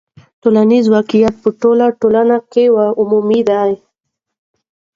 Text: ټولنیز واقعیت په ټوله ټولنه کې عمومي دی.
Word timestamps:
ټولنیز 0.41 0.85
واقعیت 0.95 1.35
په 1.43 1.49
ټوله 1.61 1.85
ټولنه 2.01 2.37
کې 2.51 2.65
عمومي 3.01 3.41
دی. 3.49 3.71